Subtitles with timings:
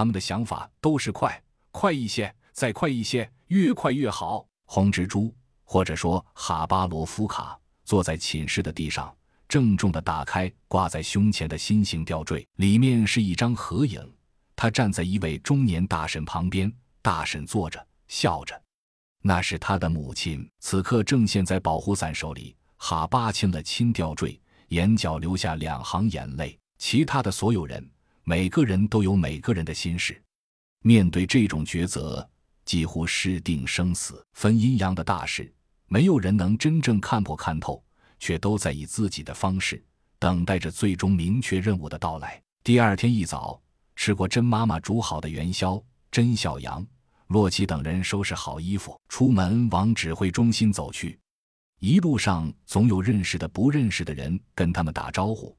[0.00, 1.38] 他们的想法都是快，
[1.70, 4.46] 快一些，再快一些，越快越好。
[4.64, 5.30] 红蜘蛛，
[5.62, 9.14] 或者说哈巴罗夫卡，坐在寝室的地上，
[9.46, 14.00] 郑重地打开挂在胸前的心形吊坠，里面是一张合影。
[14.56, 16.72] 他站在一位中年大婶旁边，
[17.02, 18.58] 大婶坐着，笑着。
[19.20, 22.56] 那是他的母亲，此刻正陷在保护伞手里。
[22.78, 26.58] 哈巴亲了亲吊坠，眼角流下两行眼泪。
[26.78, 27.86] 其他的所有人，
[28.24, 30.22] 每个人都有每个人的心事。
[30.82, 32.28] 面对这种抉择，
[32.64, 35.52] 几乎是定生死、分阴阳的大事，
[35.86, 37.82] 没有人能真正看破看透，
[38.18, 39.82] 却都在以自己的方式
[40.18, 42.40] 等待着最终明确任务的到来。
[42.62, 43.60] 第二天一早，
[43.96, 46.86] 吃过甄妈妈煮好的元宵，甄小阳。
[47.28, 51.16] 洛奇等人收拾好衣服，出门往指挥中心走去。
[51.78, 55.56] 一路上总有认识的、不认识的人跟他们打招呼，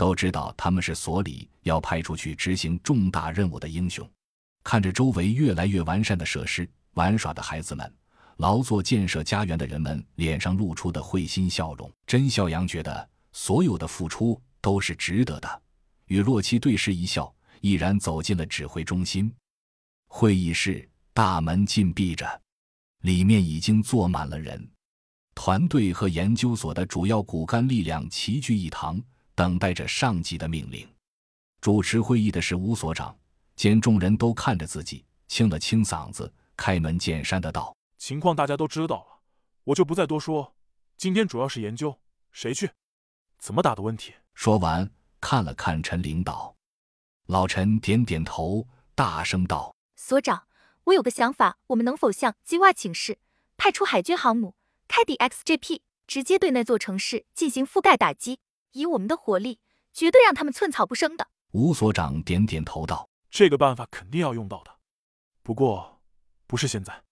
[0.00, 4.08] 都知道他们是所里要派出去执行重大任务的英雄。
[4.64, 7.94] 看着周围越来越完善的设施、玩耍的孩子们、
[8.38, 15.62] 劳作建设家园的人们脸上露出的会心笑容，甄孝阳觉得所有的付出都是值得的。
[16.06, 19.30] 与洛奇对视一笑，毅然走进了指挥中心
[20.08, 20.88] 会议室。
[21.12, 22.40] 大门紧闭着，
[23.02, 24.66] 里面已经坐满了人。
[25.34, 28.98] 团队和研究所的主要骨干力量齐聚一堂，
[29.40, 30.86] 等待着上级的命令。
[31.62, 33.18] 主持会议的是吴所长，
[33.56, 39.20] 见众人都看着自己，清了清嗓子，开门见山的道：“情况大家都知道了，
[39.64, 40.54] 我就不再多说。
[40.98, 41.98] 今天主要是研究
[42.30, 42.70] 谁去，
[43.38, 44.90] 怎么打的问题。”说完，
[45.22, 46.54] 看了看陈领导，
[47.24, 50.48] 老陈点点头，大声道：“所长。”
[50.84, 53.18] 我有个想法，我们能否向机外请示，
[53.56, 54.54] 派出海军航母
[54.86, 58.40] 开抵 XJP，直接对那座城市进行覆盖打击？
[58.72, 59.60] 以我们的火力，
[59.92, 61.28] 绝对让他们寸草不生的。
[61.52, 64.78] 吴所长点点头道：“这个办法肯定要用到的，
[65.42, 66.00] 不过
[66.46, 67.02] 不是现在，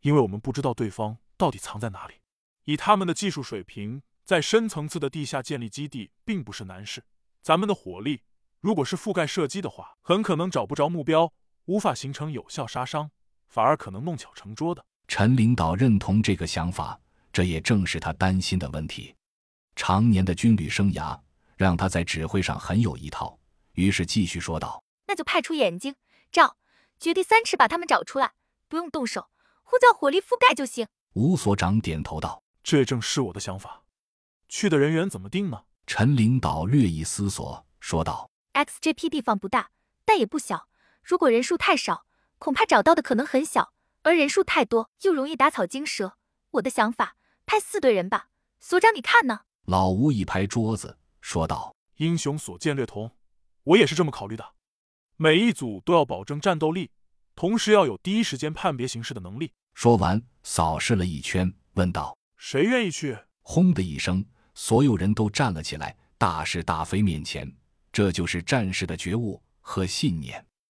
[0.00, 2.14] 因为我们不知道对方到底藏在哪里。
[2.64, 7.04] 以他们的技术水平，在深层次的地下建立基地并不是难事。
[7.42, 8.22] 咱们的火力，
[8.60, 11.32] 如果是覆盖射击的话，很可能找不着目标。”
[11.66, 13.10] 无法形成有效杀伤，
[13.48, 14.86] 反而可能弄巧成拙的。
[15.08, 17.00] 陈领导认同这个想法，
[17.32, 19.16] 这也正是他担心的问题。
[19.76, 21.20] 常年的军旅生涯
[21.56, 23.38] 让他在指挥上很有一套，
[23.74, 25.94] 于是继续说道：“那就派出眼睛、
[26.32, 26.56] 照、
[26.98, 28.32] 掘地三尺把他们找出来，
[28.68, 29.28] 不用动手，
[29.62, 33.84] 呼叫火力覆盖就行。”吴所长点头道：“这正是我的想法。
[34.48, 39.70] 去的人员怎么定呢？”陈领导略一思索，说道：“XJP 地方不大，
[40.04, 40.68] 但也不小。”
[41.04, 42.04] 如果人数太少，
[42.38, 43.72] 恐怕找到的可能很小；
[44.02, 46.16] 而人数太多，又容易打草惊蛇。
[46.52, 47.16] 我的想法，
[47.46, 48.30] 派四队人吧。
[48.58, 49.42] 所长，你看呢？
[49.66, 53.10] 老吴一拍桌子，说道：“英雄所见略同，
[53.64, 54.52] 我也是这么考虑的。
[55.16, 56.92] 每一组都要保证战斗力，
[57.34, 64.24] 同时要有第一时间判别形势的能力。”说完，扫视了一圈，问道：“谁愿意去？”轰的一声，
[64.54, 65.96] 所有人都站了起来。
[66.16, 67.52] 大是大非面前，
[67.90, 70.46] 这就是战士的觉悟和信念。